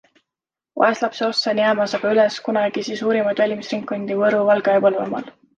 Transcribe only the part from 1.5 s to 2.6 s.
on jäämas aga üks